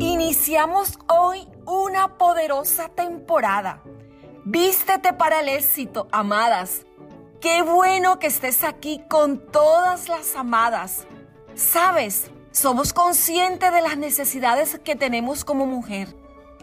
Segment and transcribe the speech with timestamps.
[0.00, 3.80] Iniciamos hoy una poderosa temporada.
[4.44, 6.86] Vístete para el éxito, amadas.
[7.40, 11.06] Qué bueno que estés aquí con todas las amadas.
[11.54, 16.08] Sabes, somos conscientes de las necesidades que tenemos como mujer,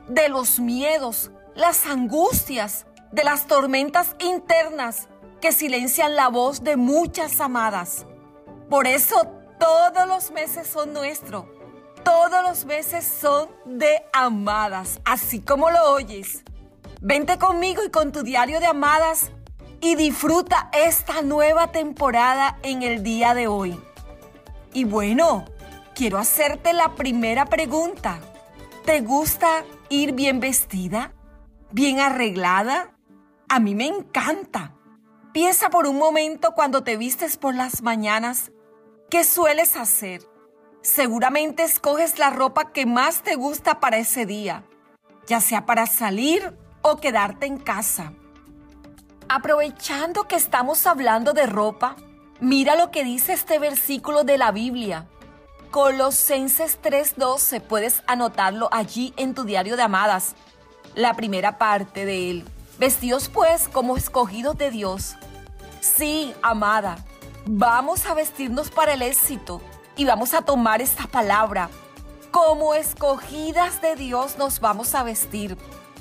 [0.10, 5.08] de los miedos, las angustias, de las tormentas internas
[5.40, 8.06] que silencian la voz de muchas amadas.
[8.70, 9.28] Por eso
[9.60, 11.46] todos los meses son nuestros.
[12.04, 16.44] Todos los meses son de amadas, así como lo oyes.
[17.02, 19.32] Vente conmigo y con tu diario de amadas
[19.80, 23.80] y disfruta esta nueva temporada en el día de hoy.
[24.74, 25.46] Y bueno,
[25.94, 28.20] quiero hacerte la primera pregunta.
[28.86, 31.14] ¿Te gusta ir bien vestida?
[31.72, 32.98] ¿Bien arreglada?
[33.48, 34.74] A mí me encanta.
[35.32, 38.52] Piensa por un momento cuando te vistes por las mañanas.
[39.10, 40.33] ¿Qué sueles hacer?
[40.84, 44.66] Seguramente escoges la ropa que más te gusta para ese día,
[45.26, 48.12] ya sea para salir o quedarte en casa.
[49.30, 51.96] Aprovechando que estamos hablando de ropa,
[52.42, 55.08] mira lo que dice este versículo de la Biblia.
[55.72, 60.36] Colosenses 3:12, puedes anotarlo allí en tu diario de amadas,
[60.96, 62.46] la primera parte de él.
[62.78, 65.16] Vestidos pues como escogidos de Dios.
[65.80, 66.98] Sí, amada,
[67.46, 69.62] vamos a vestirnos para el éxito
[69.96, 71.70] y vamos a tomar esta palabra.
[72.32, 75.58] Como escogidas de Dios nos vamos a vestir.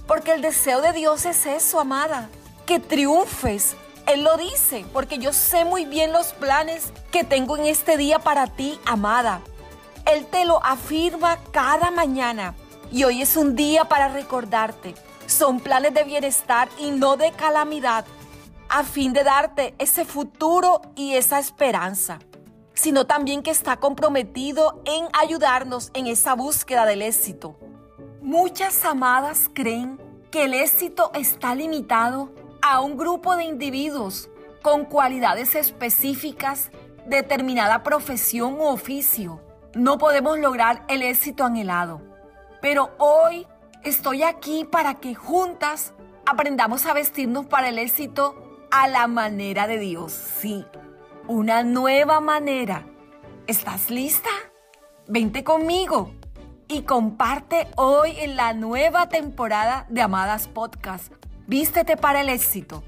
[0.07, 2.29] Porque el deseo de Dios es eso, amada.
[2.67, 3.77] Que triunfes.
[4.07, 8.19] Él lo dice, porque yo sé muy bien los planes que tengo en este día
[8.19, 9.41] para ti, amada.
[10.07, 12.55] Él te lo afirma cada mañana.
[12.91, 14.95] Y hoy es un día para recordarte.
[15.27, 18.05] Son planes de bienestar y no de calamidad,
[18.69, 22.19] a fin de darte ese futuro y esa esperanza,
[22.75, 27.56] sino también que está comprometido en ayudarnos en esa búsqueda del éxito.
[28.20, 32.33] Muchas amadas creen que el éxito está limitado
[32.63, 34.30] a un grupo de individuos
[34.63, 36.70] con cualidades específicas,
[37.07, 39.41] determinada profesión u oficio.
[39.74, 42.01] No podemos lograr el éxito anhelado.
[42.61, 43.47] Pero hoy
[43.83, 45.92] estoy aquí para que juntas
[46.24, 50.13] aprendamos a vestirnos para el éxito a la manera de Dios.
[50.13, 50.64] Sí,
[51.29, 52.85] una nueva manera.
[53.47, 54.31] ¿Estás lista?
[55.07, 56.13] Vente conmigo
[56.69, 61.13] y comparte hoy en la nueva temporada de Amadas Podcast.
[61.47, 62.83] Vístete para el éxito.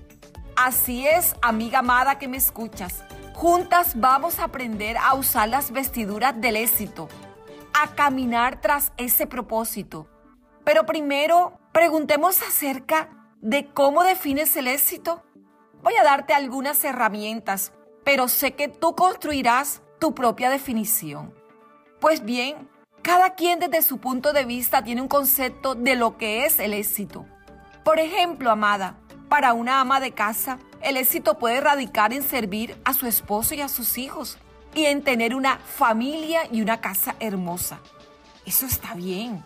[0.57, 3.05] Así es, amiga amada que me escuchas.
[3.35, 7.09] Juntas vamos a aprender a usar las vestiduras del éxito,
[7.73, 10.09] a caminar tras ese propósito.
[10.65, 13.09] Pero primero, preguntemos acerca
[13.41, 15.23] de cómo defines el éxito.
[15.83, 17.73] Voy a darte algunas herramientas,
[18.05, 21.35] pero sé que tú construirás tu propia definición.
[22.01, 22.69] Pues bien,
[23.03, 26.75] cada quien desde su punto de vista tiene un concepto de lo que es el
[26.75, 27.27] éxito.
[27.85, 28.97] Por ejemplo, amada,
[29.29, 33.61] para una ama de casa, el éxito puede radicar en servir a su esposo y
[33.61, 34.39] a sus hijos
[34.75, 37.81] y en tener una familia y una casa hermosa.
[38.47, 39.43] Eso está bien.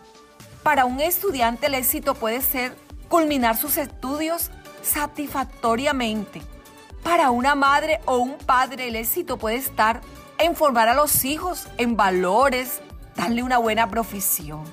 [0.63, 2.75] Para un estudiante el éxito puede ser
[3.07, 6.41] culminar sus estudios satisfactoriamente.
[7.03, 10.01] Para una madre o un padre el éxito puede estar
[10.37, 12.81] en formar a los hijos en valores,
[13.15, 14.63] darle una buena profesión.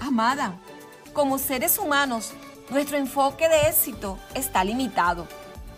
[0.00, 0.54] Amada,
[1.12, 2.32] como seres humanos,
[2.70, 5.26] nuestro enfoque de éxito está limitado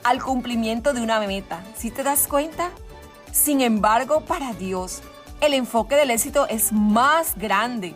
[0.04, 1.64] al cumplimiento de una meta.
[1.76, 2.70] ¿Sí te das cuenta?
[3.32, 5.02] Sin embargo, para Dios,
[5.40, 7.94] el enfoque del éxito es más grande.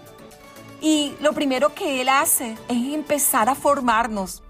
[0.81, 4.43] Y lo primero que Él hace es empezar a formarnos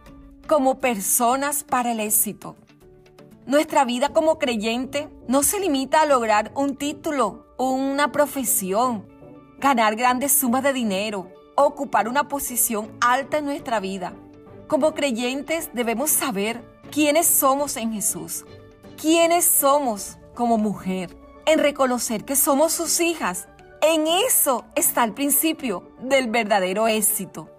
[0.47, 2.57] como personas para el éxito.
[3.51, 9.09] Nuestra vida como creyente no se limita a lograr un título, una profesión,
[9.59, 14.13] ganar grandes sumas de dinero, ocupar una posición alta en nuestra vida.
[14.69, 16.63] Como creyentes debemos saber
[16.93, 18.45] quiénes somos en Jesús,
[18.97, 23.49] quiénes somos como mujer, en reconocer que somos sus hijas.
[23.83, 27.51] En eso está el principio del verdadero éxito.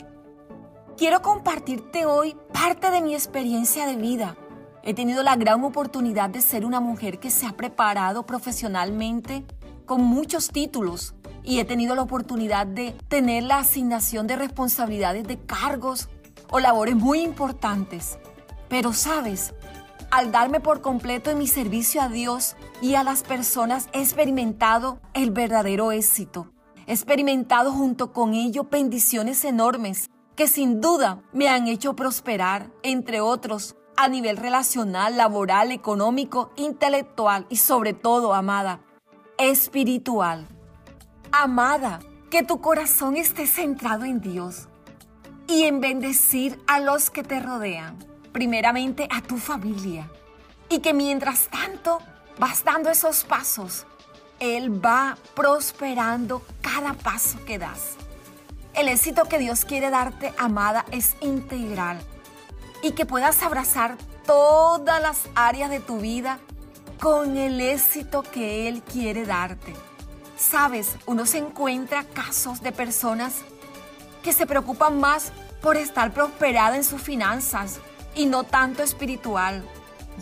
[0.96, 4.38] Quiero compartirte hoy parte de mi experiencia de vida.
[4.84, 9.46] He tenido la gran oportunidad de ser una mujer que se ha preparado profesionalmente
[9.86, 11.14] con muchos títulos
[11.44, 16.10] y he tenido la oportunidad de tener la asignación de responsabilidades de cargos
[16.50, 18.18] o labores muy importantes.
[18.70, 19.54] Pero sabes,
[20.10, 25.00] al darme por completo en mi servicio a Dios y a las personas, he experimentado
[25.14, 26.52] el verdadero éxito.
[26.88, 33.22] He experimentado junto con ello bendiciones enormes que sin duda me han hecho prosperar, entre
[33.22, 38.80] otros, a nivel relacional, laboral, económico, intelectual y sobre todo, amada,
[39.38, 40.48] espiritual.
[41.32, 42.00] Amada,
[42.32, 44.70] Que tu corazón esté centrado en Dios
[45.48, 47.98] y en bendecir a los que te rodean,
[48.32, 50.10] primeramente a tu familia.
[50.70, 52.00] Y que mientras tanto
[52.40, 53.86] vas dando esos pasos,
[54.40, 57.98] Él va prosperando cada paso que das.
[58.74, 62.00] El éxito que Dios quiere darte, amada, es integral
[62.82, 66.40] y que puedas abrazar todas las áreas de tu vida
[67.00, 69.74] con el éxito que Él quiere darte.
[70.38, 73.36] Sabes, uno se encuentra casos de personas
[74.24, 75.32] que se preocupan más
[75.62, 77.80] por estar prosperada en sus finanzas
[78.16, 79.64] y no tanto espiritual.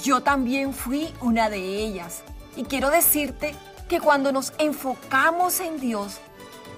[0.03, 2.23] Yo también fui una de ellas.
[2.55, 3.55] Y quiero decirte
[3.87, 6.19] que cuando nos enfocamos en Dios,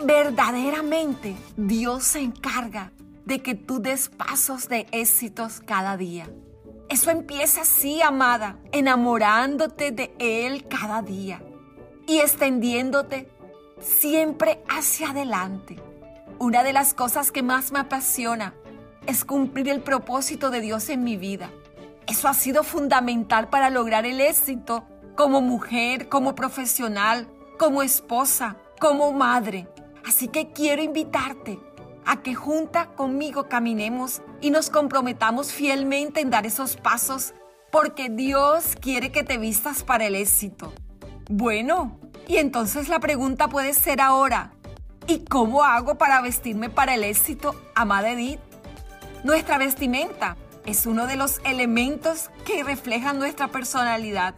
[0.03, 2.91] verdaderamente Dios se encarga
[3.25, 6.29] de que tú des pasos de éxitos cada día.
[6.89, 11.41] Eso empieza así, amada, enamorándote de Él cada día
[12.07, 13.29] y extendiéndote
[13.79, 15.81] siempre hacia adelante.
[16.39, 18.53] Una de las cosas que más me apasiona
[19.07, 21.51] es cumplir el propósito de Dios en mi vida.
[22.07, 24.85] Eso ha sido fundamental para lograr el éxito
[25.15, 27.27] como mujer, como profesional,
[27.57, 29.67] como esposa, como madre.
[30.06, 31.59] Así que quiero invitarte
[32.06, 37.33] a que junta conmigo caminemos y nos comprometamos fielmente en dar esos pasos
[37.71, 40.74] porque Dios quiere que te vistas para el éxito.
[41.30, 44.53] Bueno, y entonces la pregunta puede ser ahora,
[45.07, 48.39] ¿y cómo hago para vestirme para el éxito, amada Edith?
[49.24, 54.36] Nuestra vestimenta es uno de los elementos que reflejan nuestra personalidad,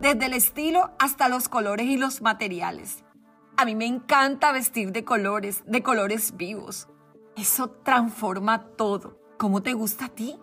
[0.00, 3.04] desde el estilo hasta los colores y los materiales.
[3.60, 6.86] A mí me encanta vestir de colores, de colores vivos.
[7.36, 9.18] Eso transforma todo.
[9.36, 10.38] ¿Cómo te gusta a ti?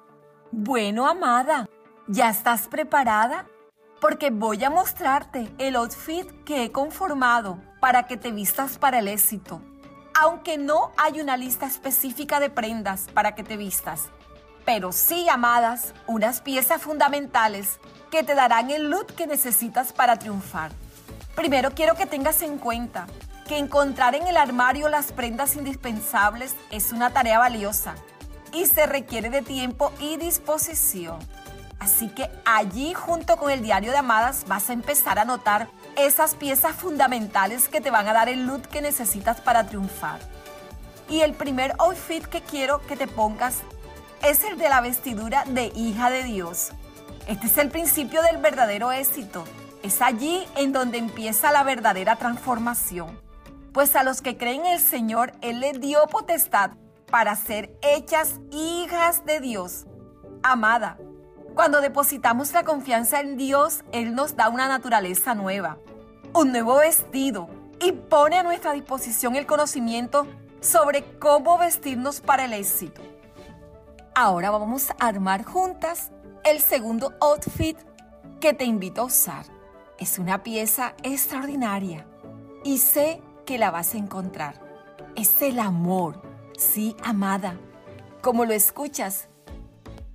[0.52, 1.66] Bueno, amada,
[2.08, 3.48] ¿ya estás preparada?
[4.02, 9.08] Porque voy a mostrarte el outfit que he conformado para que te vistas para el
[9.08, 9.62] éxito.
[10.22, 14.10] Aunque no hay una lista específica de prendas para que te vistas.
[14.66, 17.80] Pero sí, amadas, unas piezas fundamentales
[18.12, 20.72] que te darán el look que necesitas para triunfar.
[21.36, 23.08] Primero quiero que tengas en cuenta
[23.46, 27.96] que encontrar en el armario las prendas indispensables es una tarea valiosa
[28.54, 31.20] y se requiere de tiempo y disposición.
[31.78, 35.68] Así que allí junto con el diario de amadas vas a empezar a notar
[35.98, 40.20] esas piezas fundamentales que te van a dar el look que necesitas para triunfar.
[41.10, 43.58] Y el primer outfit que quiero que te pongas
[44.24, 46.70] es el de la vestidura de hija de Dios.
[47.28, 49.44] Este es el principio del verdadero éxito
[49.86, 53.20] es allí en donde empieza la verdadera transformación.
[53.72, 56.72] Pues a los que creen en el Señor, Él les dio potestad
[57.12, 59.86] para ser hechas hijas de Dios.
[60.42, 60.98] Amada,
[61.54, 65.78] cuando depositamos la confianza en Dios, Él nos da una naturaleza nueva,
[66.34, 67.48] un nuevo vestido
[67.80, 70.26] y pone a nuestra disposición el conocimiento
[70.62, 73.04] sobre cómo vestirnos para el éxito.
[74.16, 76.10] Ahora vamos a armar juntas
[76.44, 77.78] el segundo outfit
[78.40, 79.55] que te invito a usar.
[79.98, 82.06] Es una pieza extraordinaria
[82.66, 84.62] y sé que la vas a encontrar.
[85.16, 86.22] Es el amor,
[86.58, 87.58] sí, amada,
[88.22, 89.30] como lo escuchas.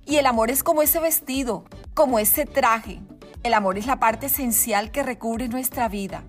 [0.05, 1.63] Y el amor es como ese vestido,
[1.95, 3.01] como ese traje.
[3.41, 6.23] El amor es la parte esencial que recubre nuestra vida.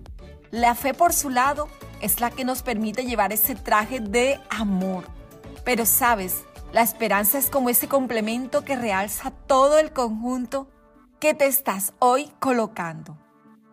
[0.49, 1.67] La fe por su lado
[2.01, 5.03] es la que nos permite llevar ese traje de amor.
[5.63, 10.67] Pero sabes, la esperanza es como ese complemento que realza todo el conjunto
[11.19, 13.22] que te estás hoy colocando.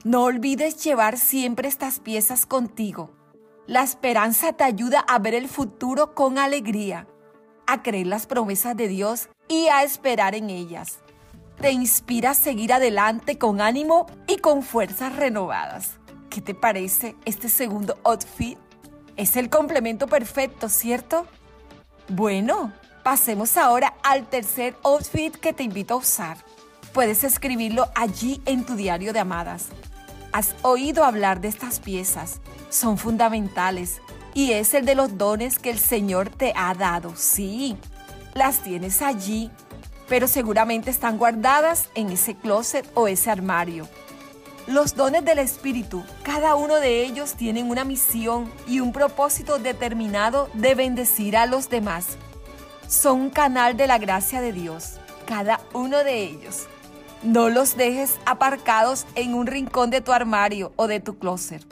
[0.03, 3.11] No olvides llevar siempre estas piezas contigo.
[3.67, 7.07] La esperanza te ayuda a ver el futuro con alegría,
[7.67, 11.01] a creer las promesas de Dios y a esperar en ellas.
[11.61, 15.99] Te inspira a seguir adelante con ánimo y con fuerzas renovadas.
[16.31, 18.59] ¿Qué te parece este segundo outfit?
[19.19, 21.27] Es el complemento perfecto, ¿cierto?
[22.09, 26.39] Bueno, pasemos ahora al tercer outfit que te invito a usar.
[26.95, 29.69] Puedes escribirlo allí en tu diario de amadas.
[30.33, 34.01] Has oído hablar de estas piezas, son fundamentales
[34.33, 37.15] y es el de los dones que el Señor te ha dado.
[37.17, 37.77] Sí,
[38.35, 39.51] las tienes allí,
[40.09, 43.89] pero seguramente están guardadas en ese closet o ese armario.
[44.69, 50.49] Los dones del Espíritu, cada uno de ellos tienen una misión y un propósito determinado
[50.55, 52.07] de bendecir a los demás.
[52.87, 56.69] Son un canal de la gracia de Dios, cada uno de ellos.
[57.23, 61.63] No los dejes aparcados en un rincón de tu armario o de tu closet.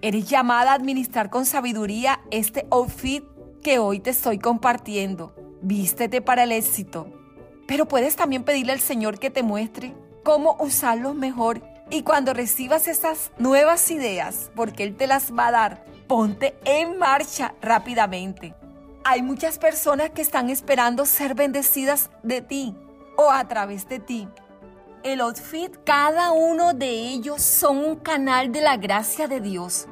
[0.00, 3.22] Eres llamada a administrar con sabiduría este outfit
[3.62, 5.34] que hoy te estoy compartiendo.
[5.60, 7.12] Vístete para el éxito.
[7.66, 12.88] Pero puedes también pedirle al Señor que te muestre cómo usarlo mejor Y cuando recibas
[12.88, 18.54] esas nuevas ideas, porque Él te las va a dar, ponte en marcha rápidamente.
[19.04, 22.74] Hay muchas personas que están esperando ser bendecidas de ti
[23.16, 24.26] o a través de ti.
[25.06, 29.86] El outfit, cada uno de ellos son un canal de la gracia de Dios.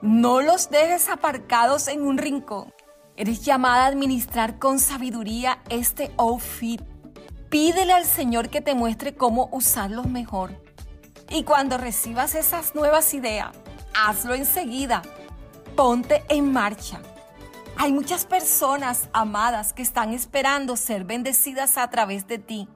[0.00, 2.72] No los dejes aparcados en un rincón.
[3.14, 6.80] Eres llamada a administrar con sabiduría este outfit.
[7.50, 10.58] Pídele al Señor que te muestre cómo usarlos mejor.
[11.28, 13.50] Y cuando recibas esas nuevas ideas,
[13.92, 15.02] hazlo enseguida.
[15.76, 17.02] Ponte en marcha.
[17.76, 22.66] Hay muchas personas amadas que están esperando ser bendecidas a través de ti.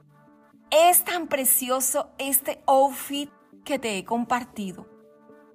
[0.75, 3.31] Es tan precioso este outfit
[3.63, 4.87] que te he compartido.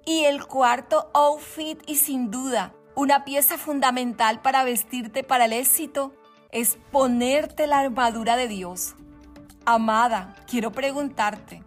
[0.06, 6.12] Y el cuarto outfit y sin duda una pieza fundamental para vestirte para el éxito
[6.52, 8.94] es ponerte la armadura de Dios.
[9.64, 11.64] Amada, quiero preguntarte,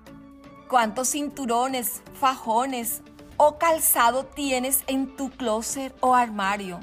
[0.70, 3.01] ¿cuántos cinturones, fajones
[3.36, 6.79] o calzado tienes en tu closet o armario?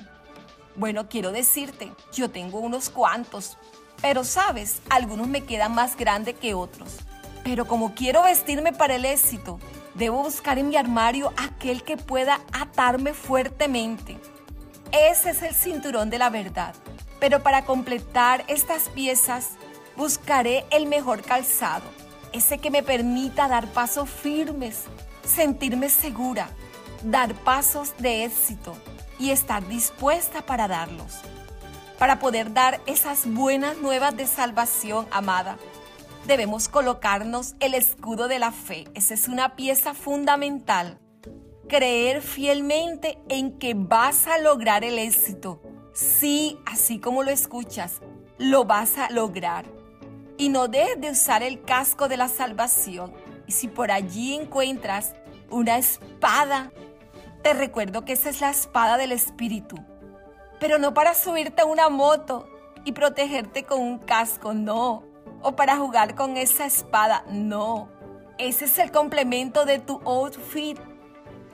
[0.76, 3.56] Bueno, quiero decirte, yo tengo unos cuantos,
[4.00, 6.98] pero sabes, algunos me quedan más grandes que otros.
[7.44, 9.58] Pero como quiero vestirme para el éxito,
[9.94, 14.18] debo buscar en mi armario aquel que pueda atarme fuertemente.
[14.92, 16.74] Ese es el cinturón de la verdad.
[17.20, 19.50] Pero para completar estas piezas,
[19.96, 21.84] buscaré el mejor calzado,
[22.32, 24.84] ese que me permita dar pasos firmes,
[25.24, 26.48] sentirme segura,
[27.02, 28.76] dar pasos de éxito
[29.18, 31.22] y estar dispuesta para darlos.
[31.98, 35.58] Para poder dar esas buenas nuevas de salvación, amada,
[36.28, 38.84] debemos colocarnos el escudo de la fe.
[38.94, 41.00] Esa es una pieza fundamental.
[41.68, 45.60] Creer fielmente en que vas a lograr el éxito.
[45.92, 48.00] Sí, así como lo escuchas,
[48.38, 49.64] lo vas a lograr
[50.36, 53.12] y no dejes de usar el casco de la salvación.
[53.48, 55.14] Y si por allí encuentras
[55.50, 56.70] una espada,
[57.42, 59.76] te recuerdo que esa es la espada del Espíritu.
[60.60, 62.48] Pero no para subirte a una moto
[62.84, 65.04] y protegerte con un casco, no.
[65.42, 67.88] O para jugar con esa espada, no.
[68.38, 70.78] Ese es el complemento de tu outfit.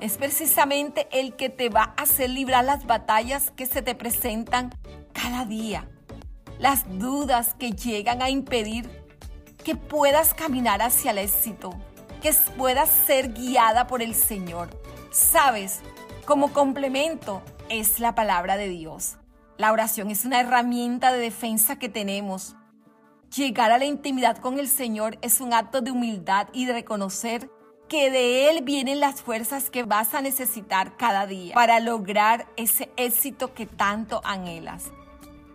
[0.01, 4.71] Es precisamente el que te va a hacer librar las batallas que se te presentan
[5.13, 5.89] cada día
[6.59, 8.89] las dudas que llegan a impedir
[9.65, 11.75] que puedas caminar hacia el éxito,
[12.23, 14.69] que puedas ser guiada por el Señor.
[15.11, 15.81] Sabes,
[16.27, 19.17] como complemento es la palabra de Dios.
[19.57, 22.57] La oración es una herramienta de defensa que tenemos.
[23.35, 27.51] Llegar a la intimidad con el Señor es un acto de humildad y de reconocer
[27.89, 32.91] que de Él vienen las fuerzas que vas a necesitar cada día para lograr ese
[32.97, 34.91] éxito que tanto anhelas.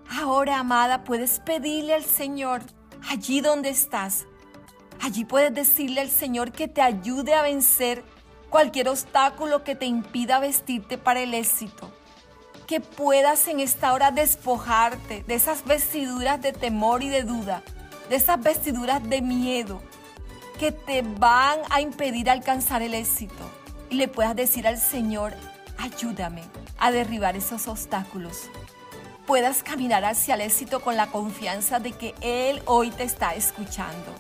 [0.10, 2.62] Ahora, amada, puedes pedirle al Señor
[3.10, 4.25] allí donde estás.
[5.01, 8.04] Allí puedes decirle al Señor que te ayude a vencer
[8.50, 11.92] cualquier obstáculo que te impida vestirte para el éxito.
[12.70, 17.64] Que puedas en esta hora despojarte de esas vestiduras de temor y de duda,
[18.10, 19.82] de esas vestiduras de miedo
[20.60, 23.50] que te van a impedir alcanzar el éxito.
[23.90, 25.34] Y le puedas decir al Señor,
[25.80, 26.44] ayúdame
[26.78, 28.50] a derribar esos obstáculos
[29.30, 34.16] puedas caminar hacia el éxito con la confianza de que Él hoy te está escuchando.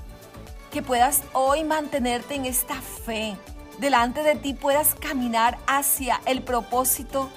[0.71, 3.35] Que puedas hoy mantenerte en esta fe.
[3.79, 7.31] Delante de ti puedas caminar hacia el propósito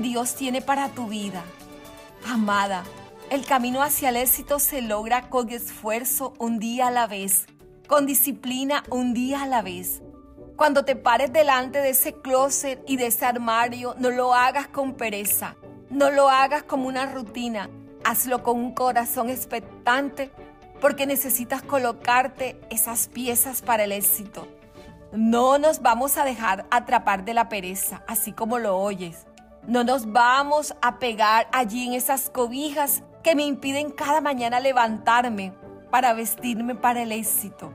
[0.00, 1.42] Dios tiene para tu vida.
[2.26, 2.84] Amada,
[3.30, 7.46] el camino hacia el éxito se logra con esfuerzo un día a la vez,
[7.88, 10.02] con disciplina un día a la vez.
[10.56, 14.94] Cuando te pares delante de ese closet y de ese armario, no lo hagas con
[14.94, 15.56] pereza.
[15.90, 17.68] No lo hagas como una rutina,
[18.04, 20.30] hazlo con un corazón expectante
[20.80, 24.48] porque necesitas colocarte esas piezas para el éxito.
[25.12, 29.26] No nos vamos a dejar atrapar de la pereza, así como lo oyes.
[29.66, 35.52] No nos vamos a pegar allí en esas cobijas que me impiden cada mañana levantarme
[35.88, 37.72] para vestirme para el éxito.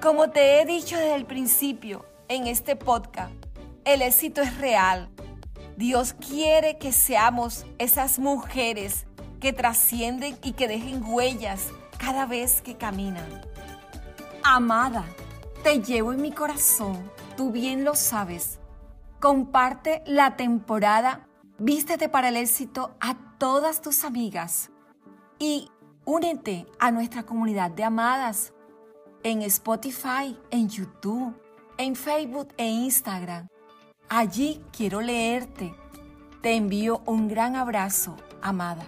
[0.00, 3.32] Como te he dicho desde el principio en este podcast,
[3.84, 5.08] el éxito es real.
[5.76, 9.06] Dios quiere que seamos esas mujeres
[9.40, 11.66] que trascienden y que dejen huellas
[11.98, 13.26] cada vez que caminan.
[14.44, 15.04] Amada,
[15.64, 18.60] te llevo en mi corazón, tú bien lo sabes.
[19.20, 21.28] Comparte la temporada
[21.60, 24.70] Vístete para el éxito a todas tus amigas
[25.40, 25.68] y
[26.04, 28.52] únete a nuestra comunidad de amadas
[29.24, 31.34] en Spotify, en YouTube,
[31.76, 33.48] en Facebook e Instagram.
[34.08, 35.74] Allí quiero leerte.
[36.42, 38.86] Te envío un gran abrazo, amada.